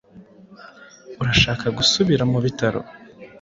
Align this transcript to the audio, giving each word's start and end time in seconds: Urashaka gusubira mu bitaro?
Urashaka 1.21 1.65
gusubira 1.77 2.23
mu 2.31 2.39
bitaro? 2.45 2.79